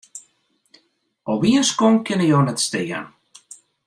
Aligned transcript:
Op 1.33 1.41
ien 1.49 1.65
skonk 1.71 1.99
kinne 2.07 2.25
jo 2.31 2.39
net 2.47 2.63
stean. 2.67 3.05